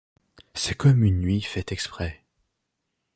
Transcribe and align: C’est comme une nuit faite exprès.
C’est 0.55 0.73
comme 0.73 1.03
une 1.03 1.19
nuit 1.19 1.43
faite 1.43 1.71
exprès. 1.71 2.23